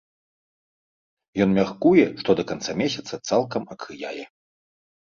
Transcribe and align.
Ён 1.45 1.49
мяркуе, 1.59 2.09
што 2.23 2.29
да 2.41 2.49
канца 2.53 2.71
месяца 2.81 3.13
цалкам 3.31 3.63
акрыяе. 3.79 4.25